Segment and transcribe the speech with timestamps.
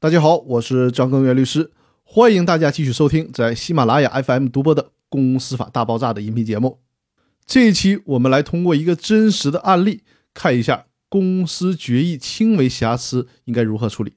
[0.00, 1.72] 大家好，我是张根源律师，
[2.04, 6.78] 欢迎大家继续收听在喜马拉雅 FM 独播的《公司法大爆炸》的音频节目。
[7.44, 14.12] 这一期我们来通过一个真实的案例，看一下公司决议轻微瑕疵应该如何处理。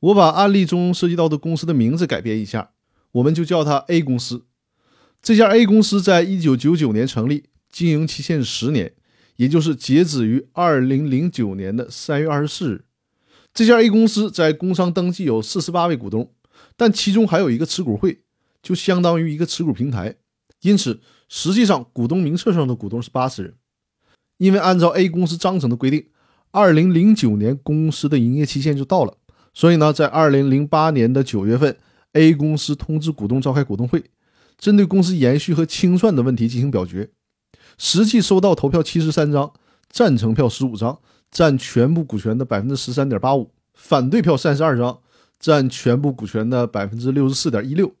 [0.00, 2.70] 我把案例中涉及到的公司的名字改变一下，
[3.12, 4.46] 我们就叫它 A 公司。
[5.22, 8.92] 这家 A 公司在一九九九年成立，经营期限十年，
[9.36, 12.83] 也就是截止于二零零九年的三月二十四日。
[13.54, 16.32] 这家 A 公司在工商登记有四十八位股东，
[16.76, 18.22] 但其中还有一个持股会，
[18.60, 20.16] 就相当于一个持股平台，
[20.62, 23.54] 因此实际上股东名册上的股东是八十人。
[24.38, 26.08] 因为按照 A 公司章程的规定，
[26.50, 29.16] 二零零九年公司的营业期限就到了，
[29.52, 31.78] 所以呢，在二零零八年的九月份
[32.14, 34.02] ，A 公司通知股东召开股东会，
[34.58, 37.10] 针对公司延续和清算的问题进行表决。
[37.78, 39.52] 实际收到投票七十三张，
[39.88, 40.98] 赞成票十五张。
[41.34, 45.00] 占全部股权的百分之十三点八五，反对票三十二张，
[45.40, 47.92] 占全部股权的百分之六十四点一六。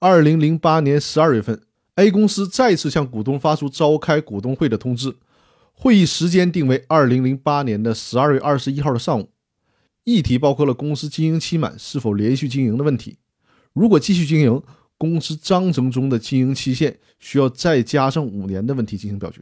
[0.00, 1.62] 二零零八年十二月份
[1.94, 5.14] ，A 公司再次向股东发出召开股东会的通知，
[5.72, 9.30] 会议时间定为二零零八年的十二月二十一号的上午。
[10.02, 13.18] 议题包括了公司经营期满是否连续经营的问题。
[13.72, 14.60] 如果继续经营，
[14.98, 19.40] 公司章程中的经营期限需要再加上五年的问题进行表决。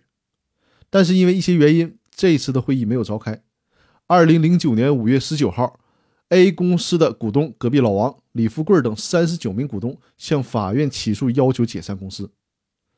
[0.91, 1.95] 但是因为一些原因。
[2.21, 3.41] 这一次的会议没有召开。
[4.09, 5.79] 二零零九年五月十九号
[6.31, 12.29] ，A 公司的股东隔壁老王、李富贵等三十九名股东向法院起诉，要求解散公司。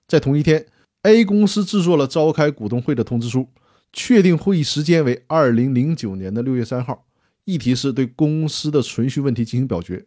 [0.08, 0.64] 在同一天
[1.02, 3.46] ，A 公司制作了召开股东会的通知书，
[3.92, 7.04] 确定会议时间为二零零九年的六月三号，
[7.44, 10.06] 议题是对公司的存续问题进行表决。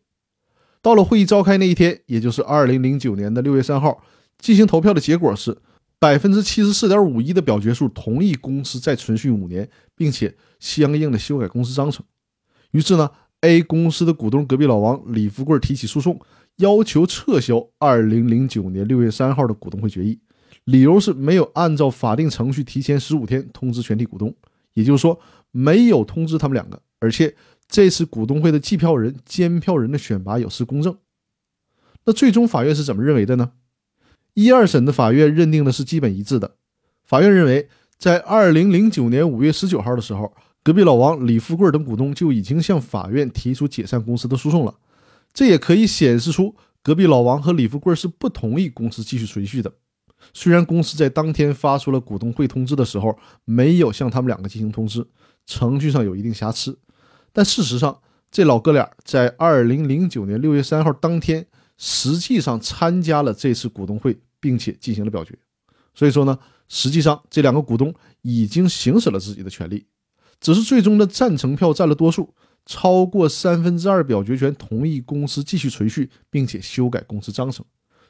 [0.81, 4.03] 到了会议召开那一天，也就是二零零九年的六月三号，
[4.40, 5.56] 进行投票的结果是。
[6.04, 12.06] 百分之七十四点五一的表决数同意公司再存续五年，并且相应的修改公司章程。
[12.72, 13.09] 于是呢
[13.40, 16.20] ，A 公司的股东隔壁老王李富贵提起诉讼，
[16.58, 20.20] 要求撤销二零零九年六月三号的股东会决议，
[20.66, 24.36] 理由是没有按照法定程序提前十五天通知全体股东，
[24.74, 25.18] 也就是说
[25.52, 27.34] 没有通知他们两个，而且
[27.69, 30.97] 这次股东会的计票人、监票人的选拔有失公正。
[32.03, 33.53] 那最终法院是怎么认为的呢？
[34.33, 36.55] 一二审的法院认定的是基本一致的。
[37.03, 40.33] 法院认为，在二零零九年五月十九号的时候，
[40.63, 44.73] 隔壁老王、李富贵等股东就已经向法院提出解散公司的诉讼了。
[45.33, 49.71] 这也可以显示出隔壁老王和李富贵是不同意公司继续存续的。
[50.33, 55.05] 虽然公司在当天发出了股东会通知的时候没有向他们两个进行通知，
[55.45, 56.79] 程序上有一定瑕疵，
[57.31, 58.00] 但事实上，
[58.31, 61.45] 这老哥俩在二零零九年六月三号当天。
[61.78, 65.38] 实际上参加了这次股东会，并且进行了表决，
[65.94, 66.38] 所以说呢，
[66.69, 69.85] 实际上这两个股东已经行使了自己的权利，
[70.39, 72.33] 只是最终的赞成票占了多数，
[72.66, 77.66] 超过三分之二表决权同意公司继续存续，并且修改公司章程。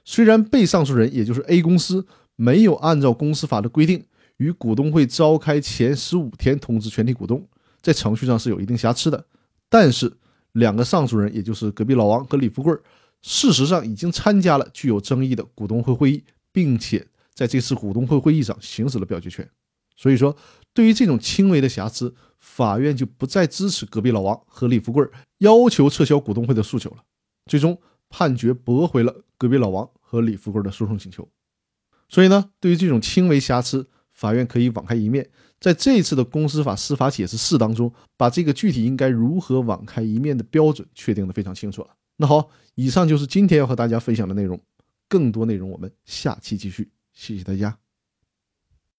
[0.05, 4.03] 虽然被上诉人也就是 A 公司没有按照公司法的规定
[4.37, 7.47] 于股东会召开前十五天通知全体股东，
[7.81, 9.25] 在程序上是有一定瑕疵的，
[9.69, 10.11] 但是
[10.51, 12.75] 两个上诉人，也就是隔壁老王和李富贵。
[13.23, 19.49] 事实上，已经参加了具有争议的股东会会议，并且在这次股东会会议上行使了表决权。
[19.95, 20.35] 所以说，
[20.73, 25.07] 对于这种轻微的瑕疵，法院就不再支持隔壁老王和李富贵
[25.37, 26.97] 要求撤销股东会的诉求了。
[27.49, 27.79] 最终
[28.09, 31.27] 判决驳回了隔壁老王和李富贵的诉讼请求。
[32.09, 35.29] 所以呢，对于这种轻微瑕疵，法院可以网开一面。
[35.61, 41.87] 在这一次的公司法司法解释四当中，把这个具体应该如何网开一面的标准确定的非常清楚了。
[42.17, 44.59] 那好，以上就是今天要和大家分享的内容。
[45.09, 47.82] 更多内容我们下期继续，谢谢大家。